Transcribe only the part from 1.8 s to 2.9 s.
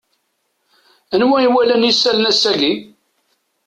isallen ass-agi?